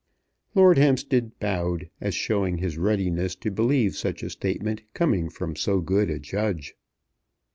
Lord 0.55 0.79
Hampstead 0.79 1.37
bowed, 1.39 1.91
as 2.01 2.15
showing 2.15 2.57
his 2.57 2.75
readiness 2.79 3.35
to 3.35 3.51
believe 3.51 3.95
such 3.95 4.23
a 4.23 4.31
statement 4.31 4.81
coming 4.95 5.29
from 5.29 5.55
so 5.55 5.79
good 5.79 6.09
a 6.09 6.17
judge. 6.17 6.73